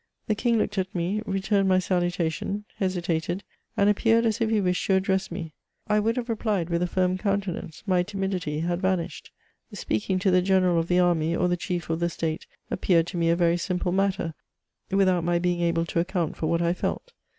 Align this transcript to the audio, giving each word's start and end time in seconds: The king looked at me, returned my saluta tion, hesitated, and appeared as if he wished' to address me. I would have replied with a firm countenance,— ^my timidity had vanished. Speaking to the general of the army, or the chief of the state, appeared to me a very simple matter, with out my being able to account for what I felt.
The 0.25 0.33
king 0.33 0.57
looked 0.57 0.79
at 0.79 0.95
me, 0.95 1.21
returned 1.27 1.69
my 1.69 1.77
saluta 1.77 2.31
tion, 2.31 2.65
hesitated, 2.77 3.43
and 3.77 3.87
appeared 3.87 4.25
as 4.25 4.41
if 4.41 4.49
he 4.49 4.59
wished' 4.59 4.87
to 4.87 4.95
address 4.95 5.29
me. 5.29 5.53
I 5.87 5.99
would 5.99 6.17
have 6.17 6.27
replied 6.27 6.71
with 6.71 6.81
a 6.81 6.87
firm 6.87 7.19
countenance,— 7.19 7.83
^my 7.87 8.03
timidity 8.03 8.61
had 8.61 8.81
vanished. 8.81 9.29
Speaking 9.73 10.17
to 10.17 10.31
the 10.31 10.41
general 10.41 10.79
of 10.79 10.87
the 10.87 10.97
army, 10.97 11.35
or 11.35 11.47
the 11.47 11.55
chief 11.55 11.87
of 11.91 11.99
the 11.99 12.09
state, 12.09 12.47
appeared 12.71 13.05
to 13.09 13.17
me 13.17 13.29
a 13.29 13.35
very 13.35 13.57
simple 13.57 13.91
matter, 13.91 14.33
with 14.89 15.07
out 15.07 15.23
my 15.23 15.37
being 15.37 15.61
able 15.61 15.85
to 15.85 15.99
account 15.99 16.35
for 16.35 16.47
what 16.47 16.63
I 16.63 16.73
felt. 16.73 17.11